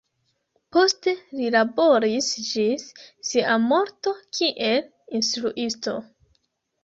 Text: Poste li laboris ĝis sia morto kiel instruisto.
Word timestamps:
Poste 0.75 1.11
li 1.39 1.49
laboris 1.55 2.29
ĝis 2.47 2.87
sia 3.31 3.57
morto 3.67 4.13
kiel 4.37 4.87
instruisto. 5.19 5.97